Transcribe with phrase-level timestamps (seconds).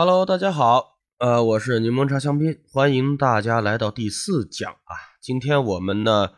[0.00, 4.94] Hello，大家好，呃，我是柠檬茶香槟，欢迎大家来到第四讲啊。
[5.20, 6.30] 今天我们呢，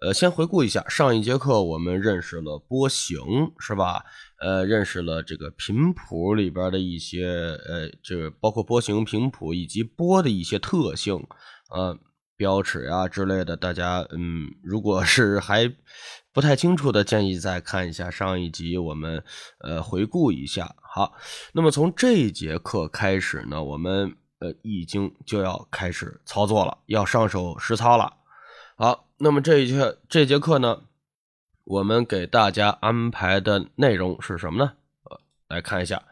[0.00, 3.18] 呃，先回顾一下上一节课，我们认识了波形，
[3.58, 4.02] 是吧？
[4.40, 11.22] 呃，认识了这个频谱里边的一些，呃，这个包括波形、频谱以及波的一些特性，
[11.70, 11.94] 呃，
[12.34, 13.58] 标尺呀之类的。
[13.58, 15.70] 大家，嗯，如果是还
[16.32, 19.22] 不太清楚的，建议再看一下上一集，我们
[19.58, 20.74] 呃回顾一下。
[20.94, 21.14] 好，
[21.54, 28.18] 那么从这一节课开始呢，我们呃已经就要开始操作了，要上手实操了。
[28.76, 30.82] 好，那么这一节这节课呢，
[31.64, 34.72] 我们给大家安排的内容是什么呢？
[35.04, 35.18] 呃，
[35.48, 36.02] 来看一下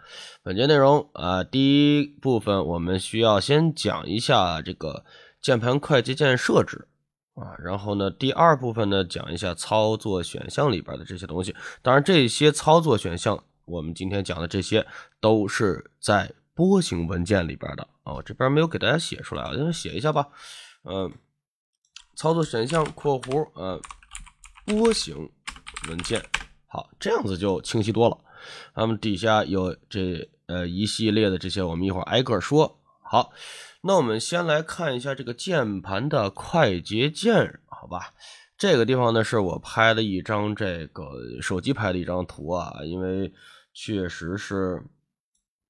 [0.42, 1.44] 本节内容啊。
[1.44, 5.04] 第一部分我们需要先讲一下这个
[5.42, 6.88] 键盘快捷键设置
[7.34, 11.54] 啊，然后呢，第二部分呢讲一下操作选项里边的这些东西。
[11.82, 13.44] 当然，这些操作选项。
[13.70, 14.84] 我们今天讲的这些
[15.20, 20.28] 都是在波形文件里边的啊，这边没有给大家写出来啊，先写一下吧。
[20.84, 21.10] 嗯，
[22.16, 23.80] 操作选项括弧呃
[24.66, 25.30] 波形
[25.88, 26.20] 文件，
[26.66, 28.18] 好，这样子就清晰多了。
[28.74, 32.78] 那么底下有这呃一系列的这些，我们一会儿挨个说。
[33.02, 33.32] 好，
[33.82, 38.12] 那我们先来看一下这个键盘的快捷键，好吧？
[38.58, 43.32] 这个地方呢是我拍的一张这个手机拍的一张图啊，因为。
[43.72, 44.82] 确实是，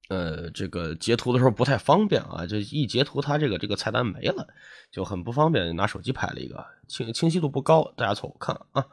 [0.09, 4.47] 呃，这个截图的时候不太方便啊，这一截图它这个这个菜单没了，
[4.91, 5.75] 就很不方便。
[5.75, 8.85] 拿手机拍了一个，清清晰度不高，大家凑合看啊。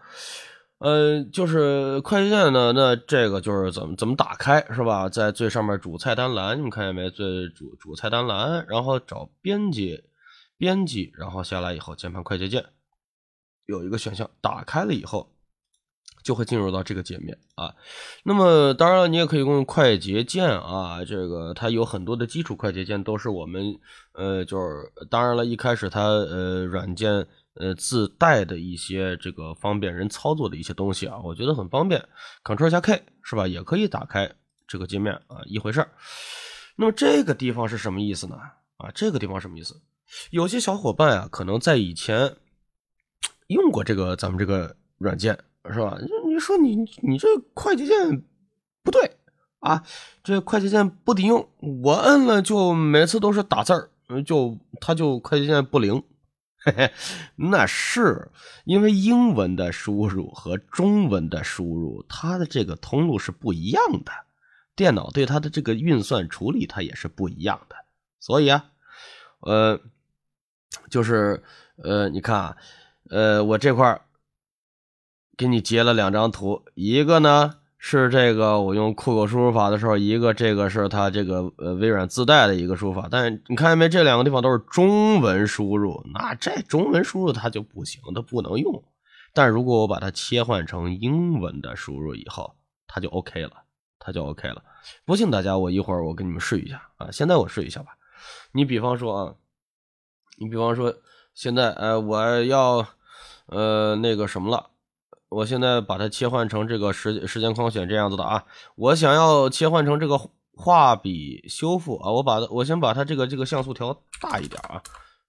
[0.79, 5.09] 呃，就是快捷键呢，那这个就是怎么怎么打开是吧？
[5.09, 7.11] 在最上面主菜单栏，你们看见没？
[7.11, 10.05] 最主主菜单栏，然后找编辑，
[10.57, 12.65] 编辑，然后下来以后，键盘快捷键
[13.67, 15.33] 有一个选项，打开了以后。
[16.23, 17.75] 就会进入到这个界面啊，
[18.25, 23.79] 那么当然了，你也可以用快捷键啊，这个它有很多的基础快捷键都是我们
[24.13, 32.05] 呃，就是当然了，一开始它呃软件呃自带的一些这个方便人操作的一些东西啊，我觉得很方便
[32.45, 33.47] ，Ctrl 加 K 是吧？
[33.47, 34.31] 也可以打开
[34.67, 35.91] 这个界面啊，一回事儿。
[36.77, 38.37] 那么这个地方是什么意思呢？
[38.77, 39.81] 啊，这个地方什么意思？
[40.31, 42.37] 有些小伙伴啊，可能在以前
[43.47, 45.39] 用过这个咱们这个软件。
[45.71, 45.99] 是吧？
[46.27, 48.23] 你说你你这快捷键
[48.83, 49.17] 不对
[49.61, 49.83] 啊，
[50.23, 51.49] 这快捷键不顶用，
[51.83, 53.91] 我摁了就每次都是打字儿，
[54.25, 56.03] 就它就快捷键不灵。
[56.61, 56.93] 嘿嘿，
[57.37, 58.31] 那是
[58.65, 64.13] 因为英文的输入和中文的输入，它的这个通路是不一样的，
[64.75, 67.77] 电脑对它的这个运算处理它也是不一样的，
[68.19, 68.65] 所以啊，
[69.41, 69.81] 呃，
[70.91, 71.43] 就是
[71.77, 72.57] 呃，你看啊，
[73.11, 74.03] 呃，我这块儿
[75.39, 83.07] 给你截了两张图，一个呢是这个我用酷狗输入法的时候，一个这个是它这个呃微软自带的一个输入法。
[83.09, 83.89] 但是你看见没？
[83.89, 88.83] 这两个地方都是中文输入，那这中文输入它就不行，它不能用。
[89.33, 92.57] 但如果我把它切换成英文的输入以后，
[92.89, 93.53] 它就 OK 了，
[94.01, 94.61] 它就 OK 了。
[95.05, 97.13] 不信大家，我一会儿我给你们试一下啊！
[97.13, 97.91] 现在我试一下吧。
[98.51, 99.35] 你比方说啊，
[100.37, 100.93] 你比方说
[101.33, 102.85] 现在呃我要
[103.47, 104.71] 呃那个什么了。
[105.31, 108.45] 我现在把它切换成这个时时间框选这样子的啊，
[108.77, 110.19] 我想要切换成这个
[110.53, 114.83] 画笔修复啊，我把它我先把它这个这个像素调大一点啊，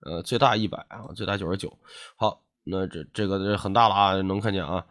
[0.06, 1.78] 呃，最大一百啊，最大九十九。
[2.16, 4.86] 好，那这这个这很大了啊，能看见啊。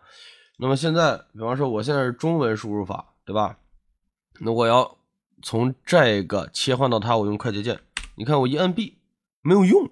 [0.59, 3.59] 那么现在，比方说我现在是中文输入法，对吧？
[4.41, 4.99] 那我要
[5.43, 7.81] 从这个切换到它，我用快捷键，
[8.17, 8.99] 你看我一摁 B
[9.41, 9.89] 没有用，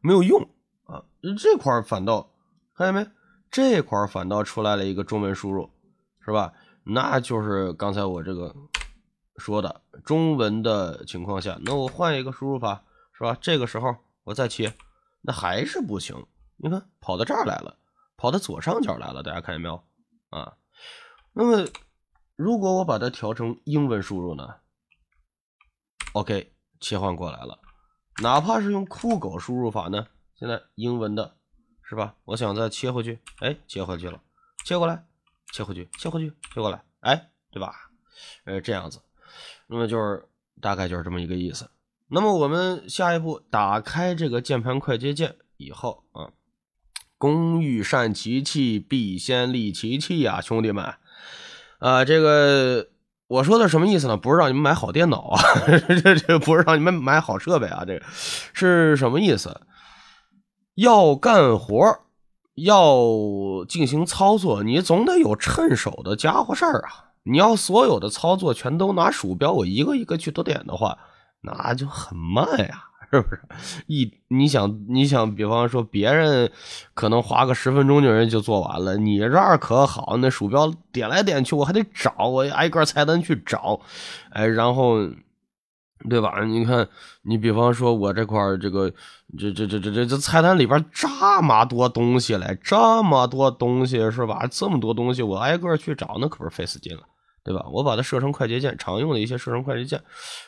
[0.00, 0.42] 没有用
[0.84, 1.04] 啊，
[1.38, 2.30] 这块反倒
[2.76, 3.10] 看见没？
[3.52, 5.70] 这块反倒出来了一个中文输入，
[6.24, 6.54] 是吧？
[6.84, 8.56] 那就是刚才我这个
[9.36, 12.82] 说的中文的情况下，那我换一个输入法，
[13.12, 13.36] 是吧？
[13.40, 14.74] 这个时候我再切，
[15.20, 16.16] 那还是不行。
[16.56, 17.76] 你看，跑到这儿来了，
[18.16, 19.84] 跑到左上角来了，大家看见没有？
[20.30, 20.56] 啊，
[21.34, 21.68] 那么
[22.36, 24.48] 如果我把它调成英文输入呢
[26.14, 27.58] ？OK，切换过来了。
[28.22, 30.06] 哪怕是用酷狗输入法呢？
[30.36, 31.36] 现在英文的。
[31.92, 32.14] 是吧？
[32.24, 34.18] 我想再切回去，哎，切回去了，
[34.64, 35.04] 切过来，
[35.52, 37.74] 切回去，切回去，切过来，哎，对吧？
[38.46, 38.98] 呃，这样子，
[39.66, 40.26] 那么就是
[40.58, 41.68] 大概就是这么一个意思。
[42.08, 46.32] 那么我们下一步打开这个键盘快捷键以后啊，
[47.18, 50.94] 工欲善其器，必先利其器呀，兄弟们
[51.78, 52.88] 啊，这个
[53.26, 54.16] 我说的什么意思呢？
[54.16, 55.42] 不是让你们买好电脑啊，
[56.02, 59.60] 这这不是让你们买好设备啊，这个是什么意思？
[60.74, 61.98] 要干活
[62.54, 67.12] 要进行操作，你总得有趁手的家伙事儿啊！
[67.24, 70.98] 你要所有的操作全都拿鼠标，我一个一个去多点的话，
[71.42, 73.40] 那就很慢呀， 是不是？
[73.86, 76.50] 一你想你想，比方说别人
[76.94, 83.80] 可能花个十分钟就人就做完了，你这儿可好，那鼠标点来点去，我还得找，我挨个菜单去找，
[84.30, 84.98] 哎，然后。
[86.08, 86.42] 对吧？
[86.44, 86.88] 你看，
[87.22, 88.90] 你比方说，我这块儿这个，
[89.38, 91.08] 这这这这这这菜单里边这
[91.42, 94.46] 么多东西嘞，这么多东西是吧？
[94.50, 97.02] 这么多东西，我挨个去找，那可不是费死劲了，
[97.44, 97.64] 对吧？
[97.70, 100.02] 我把它设成快捷键，常用的一些设成快捷键，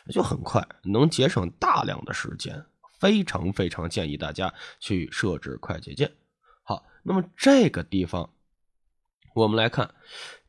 [0.09, 2.63] 就很快，能节省大量的时间，
[2.99, 6.11] 非常非常建议大家去设置快捷键。
[6.63, 8.29] 好，那么这个地方，
[9.35, 9.89] 我们来看。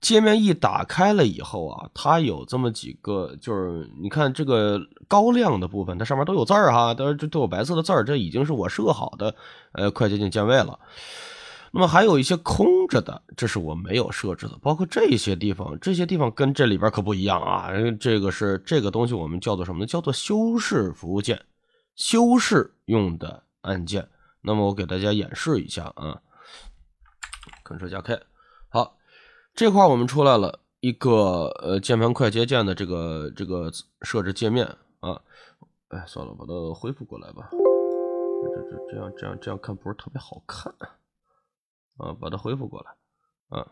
[0.00, 9.34] 界面一打开了以后啊，它有这么几个，就是你看这个高亮的部分，它上面都有字儿哈，都都有白色的字儿，这已经是我设好的
[9.72, 10.78] 呃快捷键键位了。
[11.72, 17.70] 那么还有一些空着的，这是我没有设置的，包括这些地方，这些地方跟这里边可不一样啊。
[17.98, 19.86] 这个是这个东西，我们叫做什么呢？
[19.86, 21.42] 叫做修饰服务键，
[21.96, 24.08] 修饰用的按键。
[24.42, 26.20] 那么我给大家演示一下啊
[27.64, 28.20] ，Ctrl 加 K，
[28.68, 28.96] 好。
[29.54, 33.72] 这块我们出来了一个呃键盘快捷键的这个这个
[34.02, 34.66] 设置界面
[35.00, 35.22] 啊，
[35.88, 37.48] 哎，算了，把它恢复过来吧。
[37.50, 40.70] 这这这样这样这样看不是特别好看
[41.96, 43.66] 啊，把它恢复过来啊。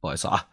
[0.00, 0.48] 不好意思啊，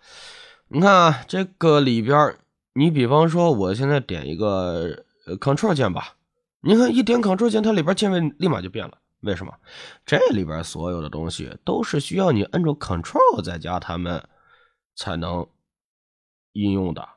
[0.69, 2.39] 你看啊，这个里边，
[2.73, 5.06] 你比方说我现在点一个
[5.39, 6.15] Ctrl 键吧，
[6.62, 8.97] 你看一点 Ctrl 键，它里边键位立马就变了。
[9.21, 9.53] 为什么？
[10.06, 14.23] 这里边所有的东西都是需要你摁住 Control 再加它们
[14.95, 15.47] 才能
[16.53, 17.07] 应用的。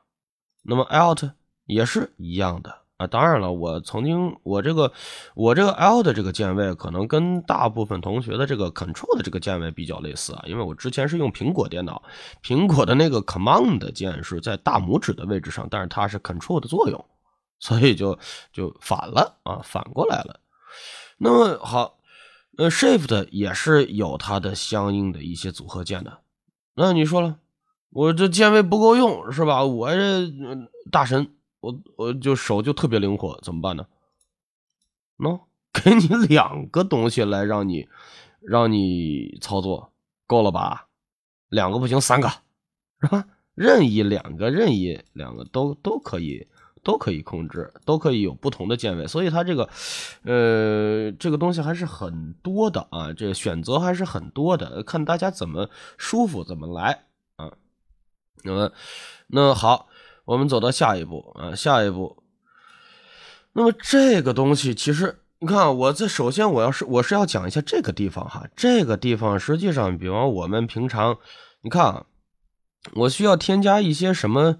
[0.63, 1.31] 那么 Alt
[1.65, 3.07] 也是一样的啊。
[3.07, 4.91] 当然了，我曾经我这个
[5.33, 10.43] 我这个 Alt 的这个键位可能跟大部分同学的这个 Control 的这个键位比较类似啊。
[10.45, 12.03] 因为我之前是用苹果电脑，
[12.43, 17.03] 苹果的那个 Command 键是在大拇指的位置上，但是它是 Control 的作用，
[17.59, 18.17] 所以就
[18.53, 20.39] 就反了啊，反过来了。
[21.17, 21.94] 那么好，
[22.57, 26.19] 呃，Shift 也是有它的相应的一些组合键的。
[26.75, 27.39] 那你说了，
[27.89, 29.63] 我这键位不够用是吧？
[29.63, 30.31] 我这
[30.91, 33.85] 大神，我我就手就特别灵活，怎么办呢？
[35.17, 35.41] 喏，
[35.73, 37.87] 给你两个东西来让你
[38.41, 39.91] 让你操作，
[40.27, 40.87] 够了吧？
[41.49, 42.29] 两个不行，三个
[43.01, 43.25] 是吧？
[43.53, 46.47] 任意两个，任意两个都都可以。
[46.85, 49.67] 都可以控制，都可以有不同的键位，所以它这个，
[50.23, 55.67] 呃，这个东西还是很多的啊，这个选择还是很多的，看大家怎么
[55.97, 57.05] 舒服怎么来
[57.37, 57.51] 啊。
[58.43, 58.71] 那么，
[59.25, 59.87] 那好，
[60.25, 62.21] 我们走到下一步啊，下一步。
[63.53, 71.17] 那么这个东西其实，你看，我这首先我要是我是要讲一下这个地方哈，这个地方实际上，比方我们平常，
[71.61, 72.05] 你看啊，
[72.93, 74.57] 我需要添加一些什么，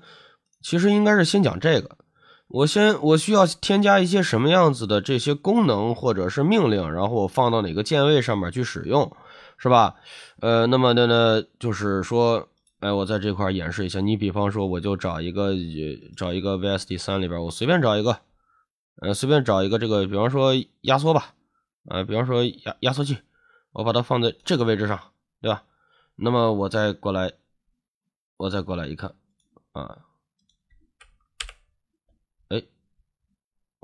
[0.64, 1.98] 其实应该是先讲这个。
[2.48, 9.12] 我先，我需要添加一些什么样子的这些功能或者是命令，然后我放到哪个键位上面去使用，
[9.58, 9.96] 是吧？
[10.42, 12.48] 呃，那么的呢，就是说，
[12.80, 14.00] 哎，我在这块演示一下。
[14.00, 15.54] 你比方说，我就找一个，
[16.16, 18.20] 找一个 VSD 三里边，我随便找一个，
[19.02, 21.34] 呃，随便找一个这个，比方说压缩吧，
[21.90, 23.18] 呃，比方说压压缩器，
[23.72, 25.00] 我把它放在这个位置上，
[25.42, 25.64] 对吧？
[26.16, 27.34] 那么我再过来，
[28.38, 29.16] 我再过来一看，
[29.74, 29.98] 啊。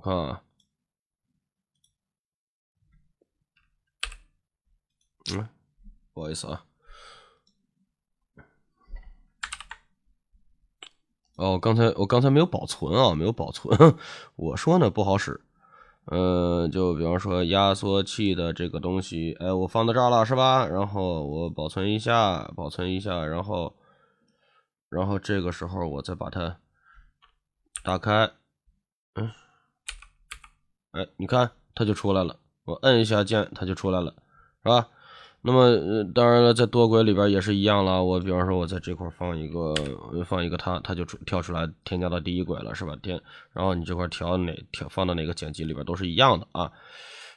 [0.03, 0.41] 啊，
[5.33, 5.47] 嗯，
[6.13, 6.65] 不好意思啊。
[11.37, 13.75] 哦，刚才我刚才没有保存啊，没有保存。
[14.35, 15.41] 我说呢不好使，
[16.05, 20.67] 嗯，就比方说压缩器的这个东西，哎，我放到这儿了是吧？
[20.67, 23.75] 然后我保存一下，保存一下，然后，
[24.89, 26.59] 然后这个时候我再把它
[27.83, 28.31] 打开，
[29.15, 29.40] 嗯。
[30.91, 32.37] 哎，你看，它就出来了。
[32.65, 34.13] 我摁一下键，它就出来了，
[34.63, 34.87] 是吧？
[35.41, 38.03] 那么，呃当然了，在多轨里边也是一样了。
[38.03, 39.73] 我比方说，我在这块放一个，
[40.25, 42.95] 放一个它，它就出跳出来，添加到第一轨了，是吧？
[43.01, 43.19] 添，
[43.53, 46.71] 然后你这块调哪调放到哪个剪辑里边都是一样的啊。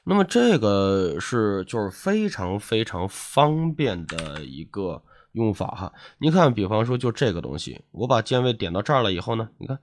[0.02, 5.00] 那么这个是就是非常非常方便的一个
[5.32, 5.92] 用法哈。
[6.18, 9.78] 你看，比方说就这个东西，我把键位点到这儿了以后呢，你看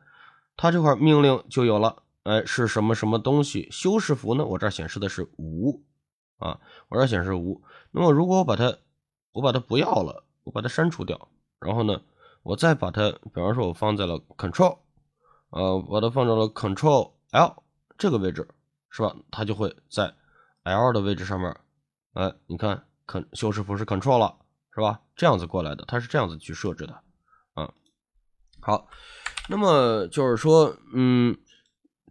[0.57, 2.03] 它这块命令就有了。
[2.23, 3.67] 哎，是什么什么东西？
[3.71, 4.45] 修饰符呢？
[4.45, 5.83] 我这儿显示的是无
[6.37, 6.59] 啊，
[6.89, 7.63] 我这儿显示无。
[7.91, 8.77] 那么如果我把它，
[9.31, 12.01] 我把它不要了，我把它删除掉，然后呢，
[12.43, 14.77] 我再把它，比方说我放在了 Control，
[15.49, 17.63] 呃，把它放到了 Control L
[17.97, 18.47] 这个位置，
[18.89, 19.15] 是吧？
[19.31, 20.13] 它就会在
[20.63, 21.55] L 的位置上面，
[22.13, 24.37] 哎，你看，肯修饰符是 Ctrl 了，
[24.75, 25.01] 是吧？
[25.15, 26.93] 这样子过来的，它是这样子去设置的，
[27.55, 27.73] 啊，
[28.59, 28.87] 好。
[29.49, 31.35] 那么就是说，嗯，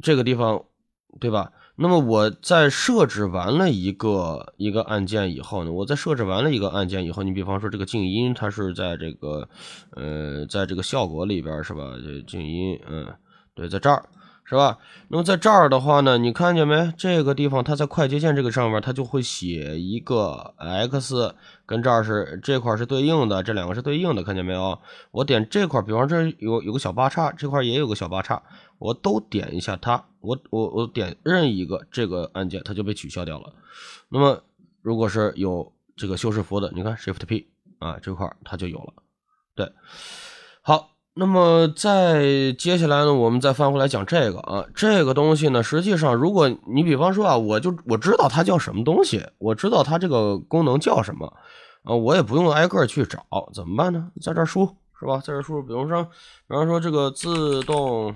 [0.03, 0.65] 这个地方，
[1.19, 1.53] 对吧？
[1.77, 9.49] 那么我在设置完了一个一个按键以后呢，我在设置完了一个按键以后，你比方说这个静音，它是在这个，
[9.97, 11.95] 呃，在这个效果里边是吧？
[12.05, 13.07] 这静音，嗯，
[13.55, 14.05] 对，在这儿。
[14.51, 14.79] 是吧？
[15.07, 16.93] 那么在这儿的话呢，你看见没？
[16.97, 24.77] 这个地方它在快捷键这个上面，它就会写一个 X，跟这儿是这块是对应的，这两个是对应的，看见没有？
[25.13, 28.43] 我点这块，比方这有有个小八叉，这块也有个小八叉，
[28.81, 33.53] 我都点一下它，我我我点任意一个这个按键，它就被取消掉了。
[34.09, 34.43] 那么
[34.83, 37.47] 如果是有这个修饰符的，你看 Shift P
[37.79, 38.95] 啊，这块它就有了。
[39.55, 39.71] 对，
[41.13, 51.27] 那么再接下来呢，我们再翻回来讲这个啊，这个东西呢，实际上如果你比方说啊，我就我知道它叫什么东西，我知道它这个功能叫什么
[51.83, 54.11] 啊，我也不用挨个去找，怎么办呢？
[54.23, 54.65] 在这输
[54.99, 55.19] 是吧？
[55.19, 58.15] 在这输入，比方说，比方说这个自动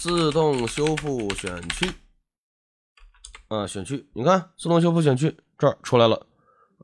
[0.00, 1.90] 自动修复选区
[3.48, 6.26] 啊，选区，你看自动修复选区这儿出来了。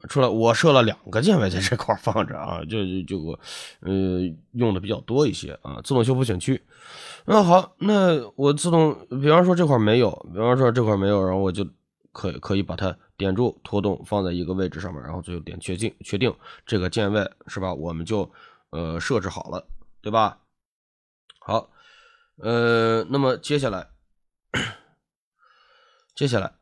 [0.07, 3.39] 出来，我设了两个键位在这块放着啊，就就就我，
[3.81, 4.21] 呃，
[4.53, 5.81] 用的比较多一些啊。
[5.85, 6.61] 自动修复选区，
[7.25, 11.67] 那好，那我自动，比方说这块没有，比方说这块没有，然后我就
[12.13, 16.35] 可可以把它点住，拖动放在一个位置上面，然后最后点确定，确定
[16.65, 17.73] 这个键位是吧？
[17.75, 18.31] 我们就
[18.71, 19.67] 呃设置好了，
[20.01, 20.39] 对吧？
[21.41, 21.71] 好，
[22.39, 23.89] 呃，那么接下来，
[26.15, 26.53] 接下来。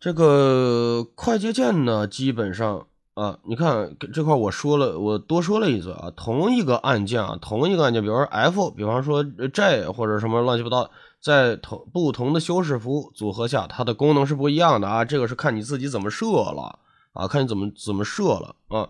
[0.00, 10.90] 这个快捷键呢，基本上啊，你看这块我说了，我多说了一嘴啊，同一个按键啊，同一个按键，比如说 F，比方说 J 或者什么乱七八糟，
[11.20, 16.78] 在同不同的修饰符组合下，它的功能是不一样的啊，这个是看你自己怎么设了
[17.12, 18.88] 啊，看你怎么怎么设了啊。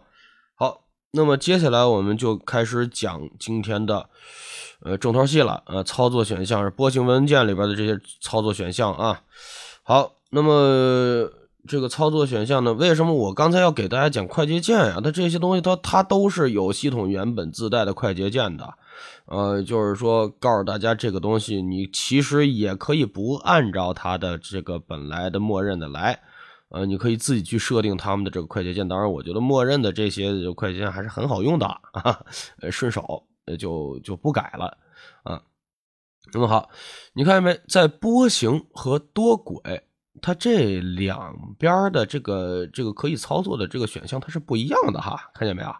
[0.54, 4.08] 好，那么接下来我们就开始讲今天的
[4.84, 9.22] 呃重头戏了，呃，操作选项是波形文件里边的这些操作选项啊。
[9.82, 10.12] 好。
[10.30, 11.28] 那么
[11.66, 12.72] 这个操作选项呢？
[12.72, 15.00] 为什么我刚才要给大家讲快捷键呀？
[15.02, 18.72] 它这些东西它它都是有系统原本自带的快捷键的，
[19.26, 26.18] 呃，就是说告诉大家这个东西你其实也可以不按照它的这个本来的默认的来，
[26.70, 28.88] 呃，你可以自己去设定他们的这个快捷键。
[28.88, 32.25] 当然，我觉得默认的这些快捷键还是很好用的啊，
[32.70, 33.25] 顺手
[33.58, 34.78] 就就不改了
[35.25, 35.42] 啊。
[36.32, 36.70] 那么好，
[37.12, 37.60] 你看见没？
[37.68, 39.82] 在波形和多轨。
[40.20, 45.74] 它这两边的这个这个可以操作的这个选项，它是不一样的哈，看见没有？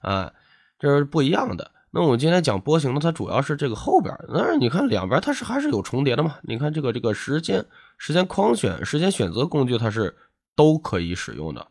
[0.00, 0.32] 啊，
[0.78, 1.70] 这是不一样的。
[1.90, 6.36] 那我们今天讲波形呢，它主要是这个后边，但是你看两边它是还是有重叠的嘛？
[6.42, 7.64] 你看这个这个时间
[7.98, 10.16] 时间框选时间选择工具，它是
[10.56, 11.66] 都可以使用的。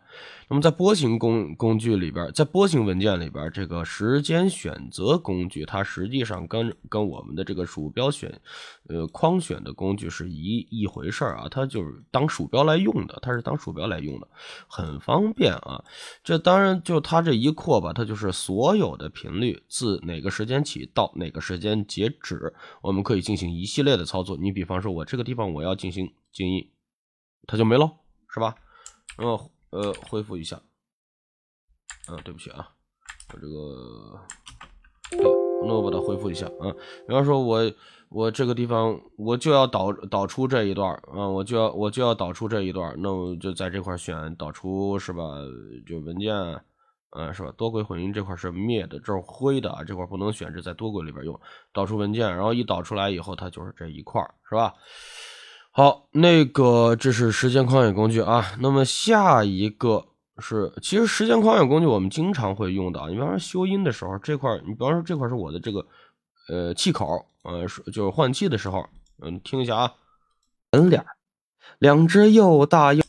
[0.53, 8.39] 那么在波形工工具里边，在波形文件里边，这个时间选择工具，它实际上跟跟我们的这个鼠标选，
[8.87, 11.47] 呃，框选的工具是一一回事儿啊。
[11.49, 14.27] 它就是当鼠标来用的，它是当鼠标来用的，
[14.67, 15.83] 很方便啊。
[16.23, 24.37] 这当然就它这一扩吧，它就是所有的频率自哪个时间起到哪个时间截止，我们可以进行一系列的操作。
[24.37, 26.69] 你比方说，我这个地方我要进行静音，
[27.47, 27.91] 它就没了，
[28.31, 28.53] 是吧？
[29.17, 29.49] 嗯。
[29.73, 30.61] 呃，恢复一下。
[32.09, 32.69] 嗯，对不起啊，
[33.33, 34.19] 我这个，
[35.09, 35.31] 对，
[35.65, 36.69] 那我把它恢复一下啊。
[37.07, 37.71] 比方说，我
[38.09, 45.23] 我这个地方我就要导导出这一段啊，我就要我就要导出这一段，那我就在这块选导出是吧？
[45.87, 46.35] 就文件，
[47.11, 47.51] 嗯，是吧？
[47.57, 51.39] 多轨混音这块是灭的，这是灰的啊，这块不能选，这在多轨里边用。
[51.71, 54.73] 导出文件，然后一导出来以后，它就是这一块是吧？
[55.75, 58.53] 好，那个这是时间框选工具啊。
[58.59, 60.05] 那么下一个
[60.37, 63.09] 是，其实时间框选工具我们经常会用到。
[63.09, 65.83] 你比方说修音的时候，这块，你比方说这块是我的这个
[66.47, 68.87] 呃气口，呃是就是换气的时候，
[69.23, 69.93] 嗯，听一下啊，
[70.69, 71.03] 门脸，
[71.79, 73.03] 两只又大又，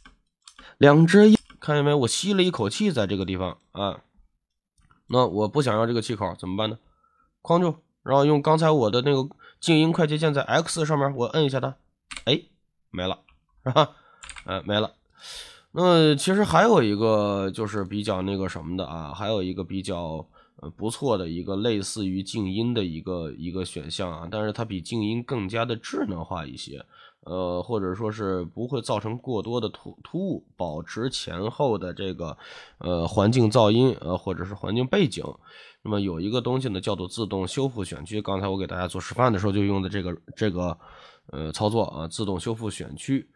[0.79, 1.93] 两只又，看见没？
[1.93, 4.01] 我吸了一口气在这个地方啊。
[5.09, 6.79] 那我不想要这个气口怎么办呢？
[7.43, 11.77] 框住，然后用刚才我的那个静音快捷键在 X 上面，我摁一下它，
[12.25, 12.41] 哎。
[12.95, 13.19] 没了，
[13.65, 13.91] 是吧？
[14.47, 14.93] 呃，没了。
[15.73, 20.25] 那么其实还有一个就是比较那个什么的啊，还有一个比较
[20.61, 26.81] 呃不错的一个类似于静音的一个一个选项啊，但是它比静音更加的智能化一些，
[27.25, 32.39] 呃，或者说是不会造成过多的突突兀，保持前后的这个
[32.79, 35.25] 呃环境噪音呃或者是环境背景。
[35.83, 40.79] 那么有一个东西呢叫做自动修复选区，刚才我给大家做示范的时候就用的这个这个。
[41.27, 43.31] 呃，操作啊，自动修复选区。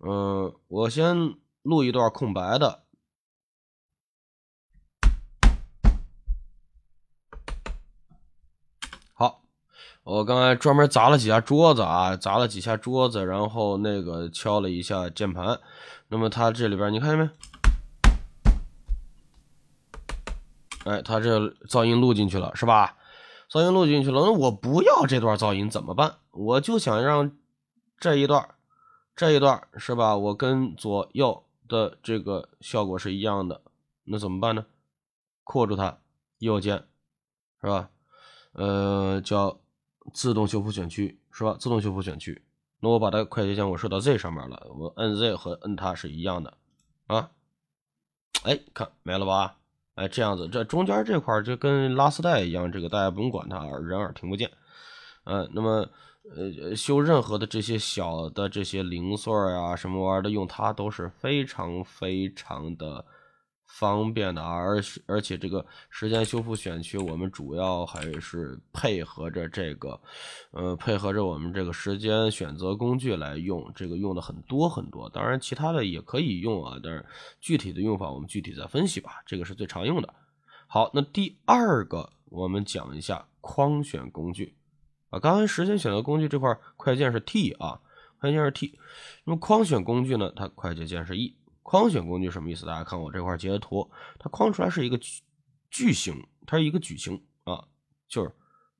[0.00, 2.84] 嗯，我先录一段空白的。
[9.14, 9.42] 好
[10.04, 15.60] 我刚才专门砸了几下桌子啊，砸了几下桌子，然后那个敲了一下键盘。
[16.08, 17.30] 那么它这里边你看见没？
[20.84, 22.96] 哎，它这噪音录进去了，是吧？
[23.50, 26.16] 噪音录进去了，那我不要这段噪音怎么办？
[26.34, 27.30] 我就想让
[27.98, 28.54] 这一段，
[29.14, 30.16] 这一段是吧？
[30.16, 33.62] 我跟左右的这个效果是一样的，
[34.04, 34.66] 那怎么办呢？
[35.44, 35.98] 扩住它，
[36.38, 36.84] 右键
[37.60, 37.90] 是吧？
[38.52, 39.60] 呃，叫
[40.12, 41.56] 自动修复选区是吧？
[41.58, 42.42] 自动修复选区，
[42.80, 46.56] 那我把它快捷键我设到 Z 上面了，我摁 Z 和摁它是一样的
[47.06, 47.30] 啊。
[48.42, 49.56] 哎，看没了吧？
[49.94, 54.50] 哎，这样子，这中间这块就跟拉丝带一样，这个大家不用管它，人耳听不见。
[55.24, 55.88] 嗯，那么
[56.30, 63.04] 呃，修任何的这些小的这些零碎儿啊，什么玩意儿的，用它都是非常非常的。
[63.66, 70.00] 方便的，而而且这个时间修复选区，我们主要还是配合着这个，
[70.52, 75.10] 呃，配合着我们这个时间选择工具来用，这个用的很多很多。
[75.10, 77.04] 当然，其他的也可以用啊，但是
[77.40, 79.20] 具体的用法我们具体再分析吧。
[79.26, 80.14] 这个是最常用的。
[80.68, 84.54] 好，那第二个我们讲一下框选工具
[85.14, 85.20] 啊。
[85.20, 87.80] 刚才时间选择工具这块快捷键是 T 啊，
[88.18, 88.78] 快捷键是 T。
[89.24, 91.36] 那么框选工具呢，它快捷键是 E。
[91.62, 92.66] 框选工具什么意思？
[92.66, 94.98] 大家看我这块截的图，它框出来是一个
[95.70, 97.66] 矩形，它是一个矩形啊，
[98.06, 98.30] 就是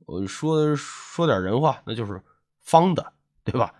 [0.04, 2.22] 我说说点人话，那就是
[2.60, 3.74] 方的，对吧？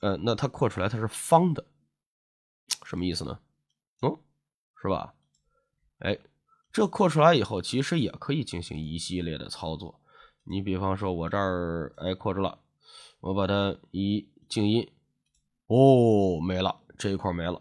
[0.00, 1.64] 呃，那它扩出来它是方的，
[2.84, 3.38] 什么意思呢？
[4.02, 4.18] 嗯，
[4.82, 5.14] 是吧？
[6.00, 6.18] 哎，
[6.72, 10.00] 这扩出来以后，其实也可以进行一系列的操作。
[10.44, 12.58] 你比方说，我这儿哎扩住了，
[13.20, 14.88] 我把它一静音，
[15.66, 17.60] 哦，没了，这一块没了。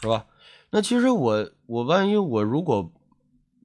[0.00, 0.26] 是吧？
[0.70, 2.92] 那其实我我万一我如果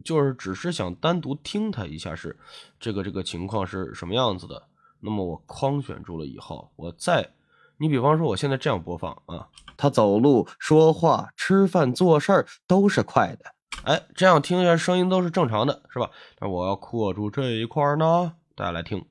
[0.04, 2.40] 就是只是想单独听它一下是
[2.80, 4.64] 这个这个情况是什么样子的，
[5.00, 7.34] 那么我框选住了以后，我再
[7.78, 16.10] 你比方说我现在这样播放啊，他走路、说话、吃饭、做事儿都是快的，哎，这样听起来声音都是正常的，是吧？
[16.40, 19.04] 那我要扩住这一块呢，大家来听，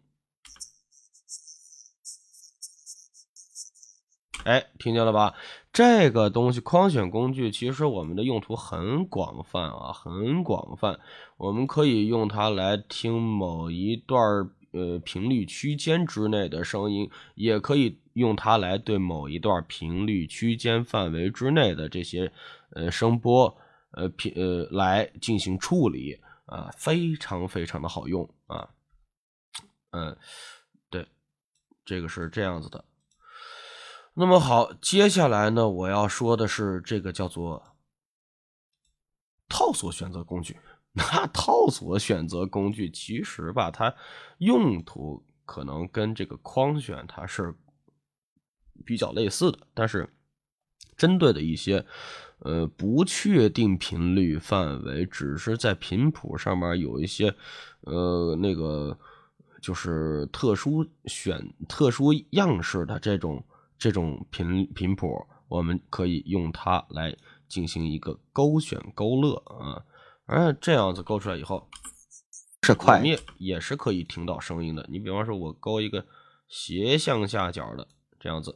[4.44, 5.35] 哎，听见了吧？
[5.72, 11.00] 这个东西框选工具，其实我们的用途很广泛啊，很广泛。
[11.38, 14.20] 我们可以用它来听某一段
[14.70, 22.31] 呃频率区间之内的声音，也可以用它来对某一段频率区间范围之内的这些
[22.70, 23.57] 呃声波
[23.90, 28.68] 呃频呃来进行处理啊，非常非常的好用啊。
[29.92, 30.14] 嗯，
[30.90, 31.09] 对，
[31.85, 32.85] 这个是这样子的。
[34.14, 37.76] 那么好，接下来呢，我要说的是这个叫做
[39.48, 40.59] 套索选择工具。
[40.94, 43.94] 那套索选择工具其实吧，它
[44.37, 47.55] 用途可能跟这个框选它是
[48.85, 50.12] 比较类似的，但是
[50.94, 51.87] 针对的一些
[52.40, 57.35] 呃不确定频率范围，只是在频谱上面有一些
[57.81, 58.98] 呃那个
[59.62, 63.42] 就是特殊选特殊样式的这种。
[63.79, 67.16] 这种频频谱，我们可以用它来
[67.48, 69.83] 进行一个勾选勾勒啊，
[70.25, 71.68] 而这样子勾出来以后
[72.62, 74.87] 是快，也也是可以听到声音的。
[74.88, 76.07] 你比方说，我勾一个
[76.48, 77.88] 斜向下角的
[78.20, 78.53] 这样子，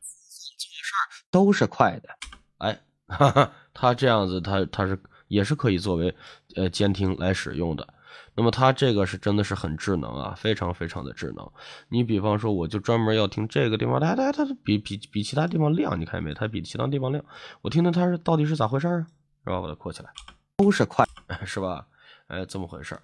[0.00, 2.08] 事儿都是快的。
[2.56, 4.98] 哎， 哈哈，它这样子，它它是
[5.28, 6.16] 也是可以作为
[6.56, 7.92] 呃监听来使用的。
[8.34, 11.50] 那么它这个是真的是很智能啊，非常非常的智能。
[11.88, 16.32] 你比方说，我就专门要听这个地方，它它它比比比其他地方亮，你看见没？
[16.32, 17.22] 它比其他地方亮。
[17.60, 19.06] 我听听它是到底是咋回事啊？
[19.44, 19.60] 是吧？
[19.60, 20.10] 把它扩起来，
[20.56, 21.06] 都是快，
[21.44, 21.86] 是吧？
[22.28, 23.02] 哎，这么回事儿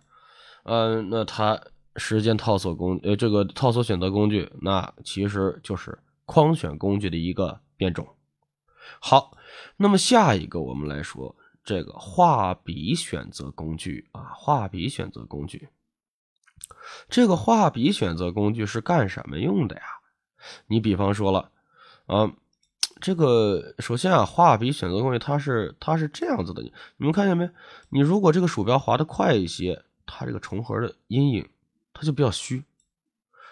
[0.64, 1.60] 嗯，那它
[1.96, 8.06] 时间套索工呃这个套索选择工具，那其实就是框选工具的一个变种。
[9.00, 9.36] 好，
[9.76, 11.36] 那么下一个我们来说。
[11.68, 15.68] 这个画笔选择工具啊，画笔选择工具，
[17.10, 19.82] 这个画笔选择工具是干什么用的呀？
[20.66, 21.52] 你比方说了，
[22.06, 22.32] 啊，
[23.02, 27.50] 这个首先啊，画笔选择工具它是它是这样子的，你们看见没？
[27.90, 31.46] 你如果这个鼠标滑的快一些，它这个重合的阴影
[31.92, 32.64] 它就比较虚。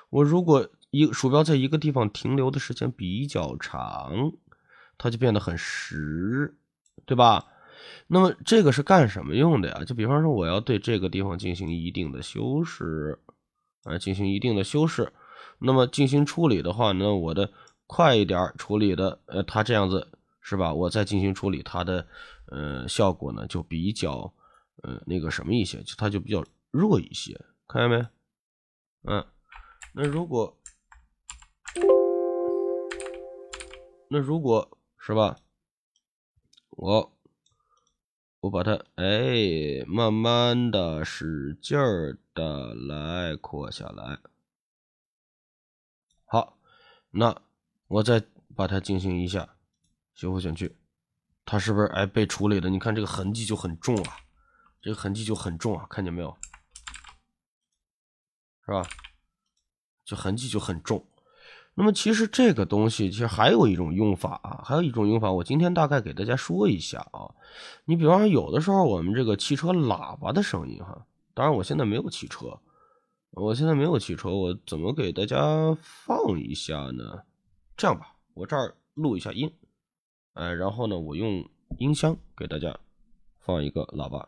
[0.08, 4.32] 我如果一鼠标在一个地方停留的时间比较长，
[4.96, 6.56] 它就变得很实，
[7.04, 7.44] 对吧？
[8.06, 9.84] 那么这个是干什么用的呀？
[9.84, 13.18] 就比方说，我要对这个地方进行一定的修饰，
[13.84, 15.12] 啊，进行一定的修饰。
[15.58, 17.50] 那么进行处理的话，那我的
[17.86, 20.08] 快一点处理的，呃，它这样子
[20.40, 20.72] 是吧？
[20.72, 22.06] 我再进行处理，它的
[22.46, 24.32] 呃效果呢就比较
[24.82, 28.06] 呃那个什么一些，就它就比较弱一些，看见没？
[29.08, 29.24] 嗯，
[29.94, 30.56] 那如果
[34.08, 35.36] 那如果是吧，
[36.70, 37.15] 我
[38.46, 44.20] 我把它哎慢慢的使劲儿的来扩下来，
[46.26, 46.56] 好，
[47.10, 47.42] 那
[47.88, 48.22] 我再
[48.54, 49.56] 把它进行一下
[50.14, 50.76] 修复选区，
[51.44, 52.70] 它是不是哎被处理的？
[52.70, 54.18] 你看这个痕迹就很重啊，
[54.80, 56.36] 这个痕迹就很重啊，看见没有？
[58.64, 58.88] 是吧？
[60.04, 61.04] 就痕迹就很重。
[61.78, 67.28] 那么其实这个东西其实还有一种用法啊，还有一种用法，我今天大概给大家说一下啊。
[67.84, 72.58] 你比方说有的时候我们这个汽车喇叭的声音哈，当然我现在没有汽车，
[73.32, 77.22] 我现在没有汽车，我怎么给大家放一下呢？
[77.76, 79.52] 这样吧，我这儿录一下音，
[80.32, 81.46] 哎，然后呢，我用
[81.78, 82.74] 音箱给大家
[83.38, 84.26] 放一个喇叭。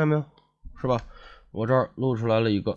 [0.00, 0.24] 看见没有，
[0.80, 0.98] 是吧？
[1.50, 2.74] 我这儿录出来了一个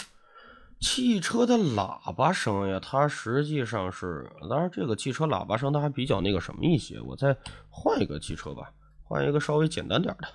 [0.82, 7.00] 汽车的喇叭声呀，它实际上是，当然这个汽车喇叭声它还比较那个什么一些。
[7.00, 7.34] 我再
[7.70, 10.28] 换一个汽车吧，换一个稍微简单点的，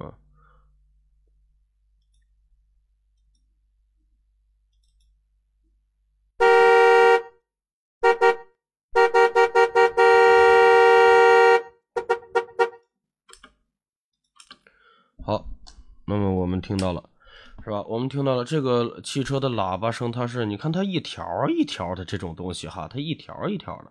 [0.00, 0.10] 嗯。
[15.22, 15.46] 好，
[16.06, 17.02] 那么我们听到了，
[17.64, 17.82] 是吧？
[17.88, 23.90] 我们听到了这个汽车的喇叭声，它是你看它一条一条的这种东西哈，它一条一条的。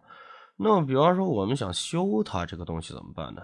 [0.58, 3.42] 那么比方说我们想修它这个东西怎么办呢？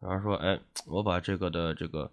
[0.00, 2.08] 比方说，哎，我把这个的这个，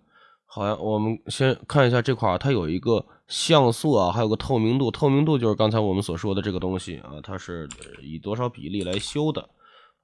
[0.45, 7.69] 好像我们先看一下这块儿它有一个像素啊，还有个透明度，透明度就是刚才我们所说的这个东西啊，它是
[8.01, 9.47] 以多少比例来修的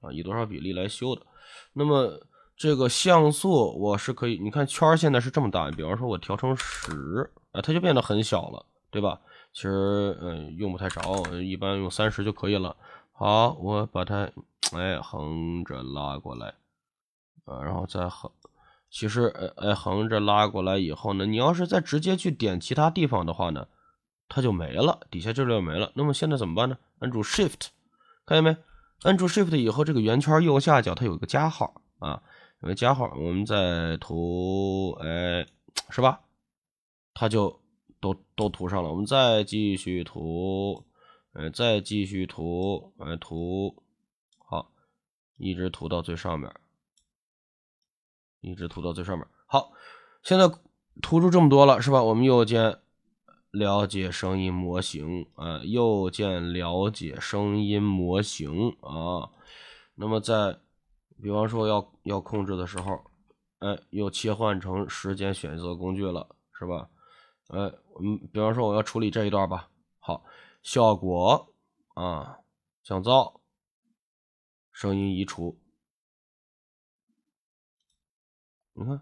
[0.00, 0.12] 啊？
[0.12, 1.22] 以多少比例来修的？
[1.72, 2.20] 那么。
[2.56, 9.20] 这个像素我是可以，你看圈现在是这么大，比方说我调成十，啊，它就变得很小了，对吧？
[9.52, 11.00] 其实嗯用不太着，
[11.42, 12.74] 一般用三十就可以了。
[13.12, 14.30] 好，我把它
[14.72, 16.54] 哎横着拉过来，
[17.44, 18.30] 啊，然后再横，
[18.90, 23.66] 其实哎横着拉过来以后呢，你要是再直接去点其他地方的话呢，
[24.28, 25.92] 它就没了，底下这就没了。
[25.94, 26.78] 那么现在怎么办呢？
[27.00, 27.68] 按住 Shift，
[28.24, 28.56] 看见没？
[29.02, 32.22] 按住 Shift 以后，这个圆圈右下角它有一个加号啊。
[32.60, 35.46] 有个加号，我们再涂，哎，
[35.90, 36.20] 是吧？
[37.12, 37.60] 它就
[38.00, 38.90] 都都涂上了。
[38.90, 40.84] 我们再继续涂，
[41.32, 43.82] 哎，再继续涂，哎，涂，
[44.38, 44.70] 好，
[45.36, 46.50] 一直涂到最上面，
[48.40, 49.26] 一直涂到最上面。
[49.46, 49.72] 好，
[50.22, 50.48] 现在
[51.02, 52.02] 涂出这么多了，是吧？
[52.02, 52.78] 我们右键
[53.50, 59.30] 了解声音模型，啊，右键了解声音模型啊。
[59.94, 60.58] 那么在
[61.22, 63.02] 比方说要要控制的时候，
[63.60, 66.88] 哎，又切换成时间选择工具了，是吧？
[67.48, 67.58] 哎，
[68.00, 70.24] 嗯，比方说我要处理这一段吧，好，
[70.62, 71.54] 效果
[71.94, 72.38] 啊，
[72.82, 73.40] 降噪，
[74.72, 75.58] 声音移除，
[78.74, 79.00] 你看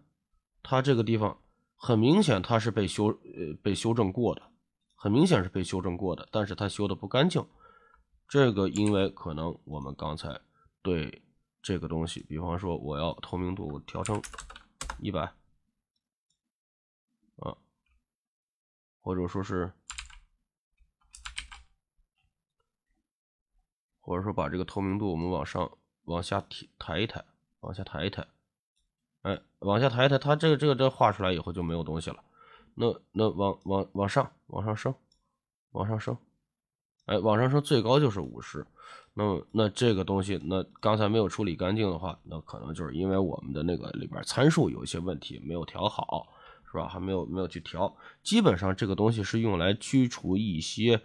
[0.63, 1.37] 它这个地方
[1.75, 4.43] 很明显它是被修呃被修正过的，
[4.95, 7.45] 很明显是被修正过的，但是它修的不干净，
[8.29, 10.41] 这个因为可能我们刚才
[10.81, 11.24] 对。
[11.65, 14.21] 这个东西，比方说我要透明度调成
[14.99, 15.23] 一百，
[17.37, 17.57] 啊，
[19.01, 19.73] 或者说是，
[23.99, 27.25] 或者说把这个透明度我们往上、往下提抬一抬，
[27.61, 28.29] 往下抬一抬，
[29.23, 32.23] 哎，往下抬一抬，它这个、这个、这画出来以后就没有东西了。
[32.75, 34.95] 那、那往、往、往上、往上升，
[35.71, 36.19] 往上升，
[37.07, 38.67] 哎，往上升最高就是五十。
[39.17, 46.27] 那么，那这个东西，那刚才没有处理干净的话，那可能就是因为我们的那个里边参数有一些问题，没有调好，
[46.69, 46.89] 是吧？
[46.89, 47.95] 还没有没有去调。
[48.25, 51.01] 基本上这个东西是用来驱除一些，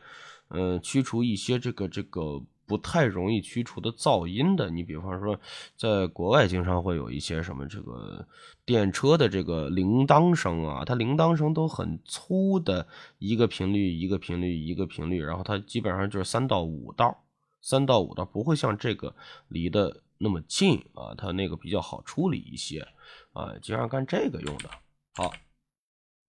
[0.48, 4.72] 嗯，驱除一些这个这个不太容易驱除的噪音的。
[4.72, 5.39] 你比方说，
[5.78, 8.28] 在国外经常会有一些什么这个
[8.65, 12.88] 电车的这个铃铛声啊，它铃铛声都很粗的
[13.19, 17.15] 一个频率一个频率一个频率，然后它基本上就是三到五道。
[17.62, 19.13] 三到五道不会像这个
[19.48, 22.88] 离得那么近啊，它那个比较好处理一些
[23.34, 24.69] 啊，经常干这个用的。
[25.15, 25.34] 好，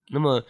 [0.09, 0.45] 那么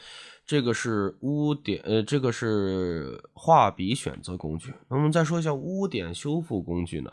[0.46, 4.74] 这个是污点，呃，这个是画笔选择工具。
[4.88, 7.10] 那我们再说一下污点修复工具呢？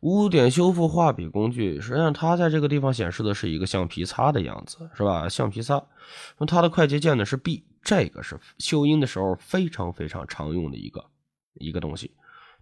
[0.00, 5.26] 污点修复画笔工具，实际上它在这个地方显示的是一个橡皮擦的样子，是吧？
[5.28, 5.82] 橡皮擦，
[6.36, 11.02] 那它的快捷键呢是 B，这个是修音的时候非常非常常用的一个
[11.54, 12.10] 一个东西。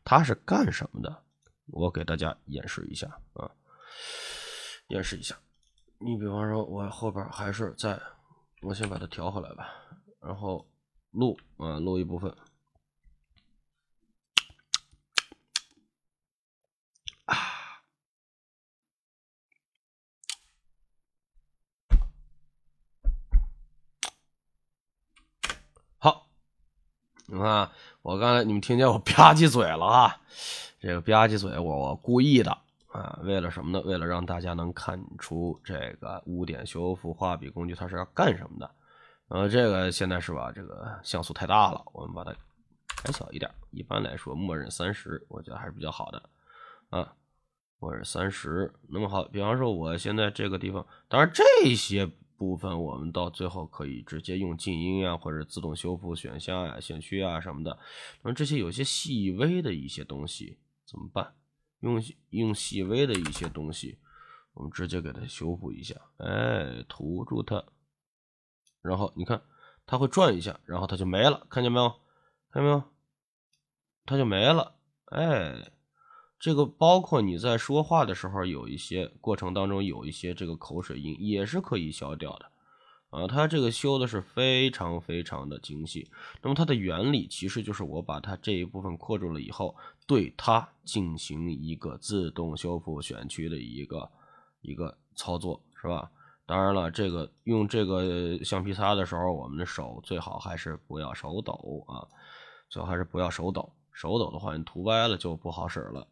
[0.05, 1.23] 它是干什么的？
[1.67, 3.51] 我给大家演示一下啊，
[4.89, 5.35] 演示一下。
[5.99, 8.01] 你比方说，我后边还是在，
[8.63, 9.69] 我先把它调回来吧，
[10.21, 10.67] 然后
[11.13, 12.35] 录啊，录一部分。
[27.33, 27.67] 你看，
[28.03, 30.21] 我刚才你们听见我吧唧嘴了啊？
[30.79, 32.51] 这个吧唧嘴，我我故意的
[32.89, 33.83] 啊，为了什么呢？
[33.87, 38.71] 为了让大家能看出这个污点修复画笔工具它是要干什么的。
[39.29, 40.53] 呃，这个现在是吧？
[40.55, 42.31] 这个像素太大了，我们把它
[43.03, 43.51] 改小一点。
[43.71, 46.23] 一般来说，默认三十，我觉得还是比较好的
[46.91, 47.15] 啊。
[47.79, 52.11] 默认三十，那么好，比方说我现在这个地方，当然这些。
[52.43, 57.79] 部分我们到最后可以直接用静音啊，或者自动修复选项呀、选区啊什么的。
[58.23, 61.37] 那么这些有些细微的一些东西怎么办？
[61.79, 63.97] 用用细微的一些东西，
[64.55, 65.95] 我们直接给它修复一下。
[66.17, 67.65] 哎，涂住它，
[68.83, 69.41] 然后你看
[69.87, 71.89] 它会转一下，然后它就没了，看见没有？
[72.51, 72.83] 看见没有？
[74.05, 74.75] 它就没了。
[75.07, 75.72] 哎。
[76.43, 82.51] 这个包括你在说话的时候，有一些过程当中有一些这个口水音，也是可以消掉的，
[83.11, 86.11] 啊，它这个修的是非常非常的精细。
[86.43, 94.11] 那么它的原理其实就是我把它这一部分扩住了以后，对它进行一个自动修复选区的一个
[94.63, 96.11] 一个操作，是吧？
[96.45, 102.03] 当然了，这个用这个橡皮擦的时候，我们的手最好还是不要手抖啊，
[102.69, 106.05] 最好还是不要手抖，手抖的话你涂歪了就不好使了。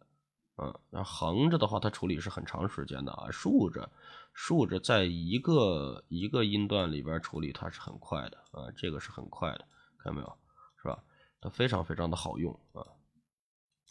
[0.63, 3.31] 嗯，那横着的话，它处理是很长时间的啊。
[3.31, 3.89] 竖着，
[4.35, 8.71] 竖着，在一个一个音段里边处理，它是很快的啊。
[8.77, 9.65] 这个是很快的，
[9.97, 10.37] 看到没有？
[10.83, 11.03] 是吧？
[11.41, 12.85] 它非常非常的好用啊。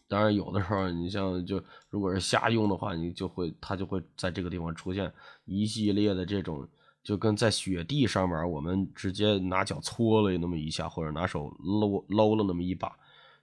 [0.07, 5.11] 当然，有的时候你像就如果是瞎用的话，你就会它就会在这个地方出现
[5.45, 6.67] 一系列的这种，
[7.01, 12.95] 就跟在雪地上面，我们直接拿脚搓了那么一下，或者拿手搂搂了那么一把，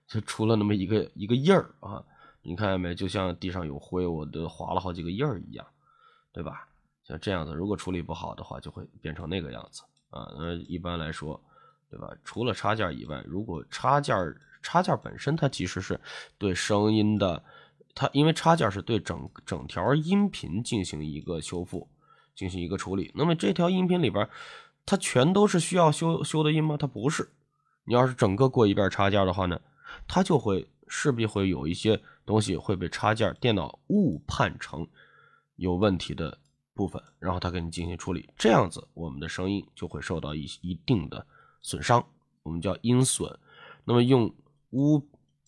[0.07, 2.01] 就出了那么一个一个印儿啊。
[2.47, 2.95] 你看见没？
[2.95, 5.67] 就像地上有灰，我都划了好几个印儿一样，
[6.31, 6.65] 对吧？
[7.03, 9.81] 像这样子，如果处理不好的话，就会变成那个样子
[10.11, 10.31] 啊。
[10.37, 11.37] 那一般来说，
[11.89, 12.09] 对吧？
[12.23, 14.15] 除了插件以外，如果插件
[14.63, 15.99] 插件本身它其实是
[16.37, 17.43] 对声音的，
[17.93, 21.85] 它因为插件是对整整条音频进行一个修复，
[22.33, 23.11] 进行一个处理。
[23.13, 24.25] 那么这条音频里边，
[24.85, 26.77] 它全都是需要修修的音吗？
[26.77, 27.29] 它不是。
[27.83, 29.59] 你要是整个过一遍插件的话呢，
[30.07, 32.01] 它就会势必会有一些。
[32.27, 34.85] 东西会被插件电脑误判成
[35.55, 36.37] 有问题的
[36.73, 41.25] 部分，然后它给你进行处理，这样子我们的声音就会受到一一定的
[41.61, 42.05] 损伤，
[42.43, 43.33] 我们叫音损。
[43.85, 44.29] 那么用
[44.71, 45.01] 污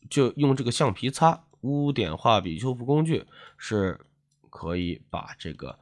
[0.10, 3.26] 就用这个橡皮擦污点画笔修复工具
[3.58, 4.00] 是
[4.50, 5.78] 可以把这个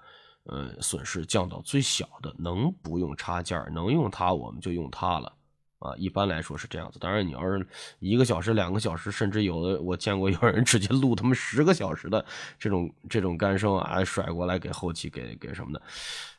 [0.45, 5.31] 呃损失降到最小的，能不用插件能用它我们就用它了。
[5.79, 6.97] 啊，一般来说是这样子。
[6.97, 7.65] 当然，你要是
[7.99, 12.25] 一个小时、两个小时，甚至有的我见过有人 直接录他们十个小时的
[12.57, 15.81] 这种这种干声啊，甩过来给后期给给什么的，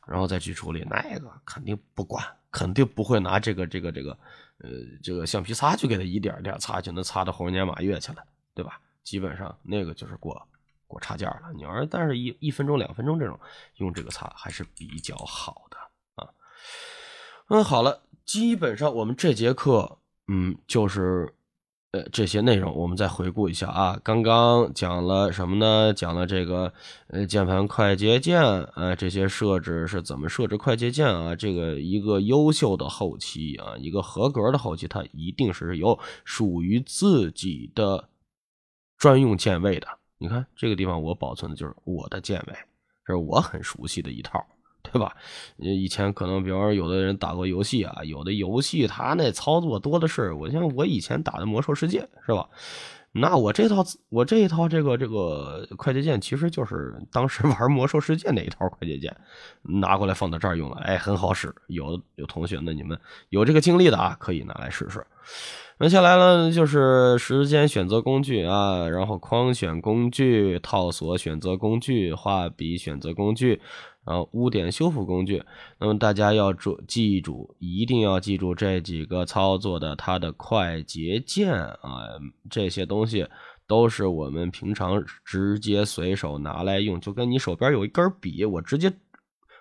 [0.07, 4.11] 然后再去处理，那个肯定不管，肯定不会拿这个这个这个
[4.59, 4.71] 呃
[5.03, 8.25] 这个橡皮擦去给他一点点擦，就能擦到猴年马月去了，
[8.55, 8.81] 对吧？
[9.05, 10.37] 基本上那个就是过
[10.89, 11.53] 过插件了。
[11.55, 13.39] 你要是但是一一分钟、两分钟这种
[13.77, 15.77] 用这个擦还是比较好的
[16.17, 16.29] 啊。
[17.51, 18.03] 嗯，好了。
[18.29, 21.33] 基本上我们这节课，嗯，就是，
[21.93, 23.99] 呃，这些内容我们再回顾一下啊。
[24.05, 25.95] 刚刚讲了什么呢？
[25.95, 26.71] 讲了这个，
[27.07, 31.35] 呃，键盘快捷键，呃，这些设置是怎么设置快捷键啊？
[31.35, 38.11] 这个一个优秀的后期啊，一个合格的后期，它一定是有属于自己的
[38.99, 39.89] 专用键位的。
[40.19, 42.55] 你看这个地方，我保存的就是我的键位，
[43.07, 44.45] 这是我很熟悉的一套。
[44.93, 45.15] 对吧？
[45.57, 50.33] 以前可能，比方说，有的人打过游戏啊，有的游戏他那操作多的是。
[50.33, 52.49] 我像我以前打的《魔兽世界》，是吧？
[53.13, 59.17] 那我这套我这一套这个这个快捷键，其实就是当时 玩《魔兽世界》那一套快捷键，
[59.63, 61.53] 拿过来放到这儿用了，哎，很好使。
[61.69, 62.97] 有有同学呢，你们
[63.31, 65.05] 有这个经历的啊，可以拿来试试。
[65.81, 73.61] 接下来呢，就是时间选择工具啊，然后框选工具、套索选择工具、画笔选择工具。
[74.09, 75.45] 啊，污点修复工具。
[75.79, 82.09] 那么大家要注记住，一定要记住这几个操作的它的快捷键啊，
[82.49, 83.29] 这些东西
[83.67, 88.91] 都是我们平常直接随手拿来用，就跟你手边有一根笔，我直接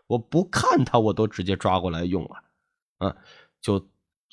[0.08, 2.44] 我不看它，我都直接抓过来用了
[3.00, 3.18] 啊，
[3.60, 3.86] 就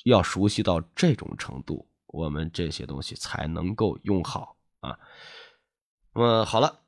[0.05, 4.97] 要熟悉到这种程度，我们这些东西才能够用好啊。
[6.13, 6.84] 那么好了。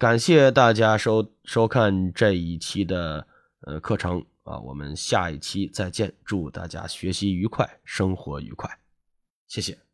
[0.00, 3.26] 感谢大家收收看这一期的
[3.60, 8.78] 呃课程啊，我们下一期再见，祝大家学习愉快，生活愉快，
[9.46, 9.89] 谢谢。